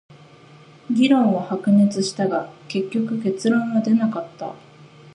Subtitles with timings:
[0.89, 4.55] 議論は白熱したが、結局結論は出なかった。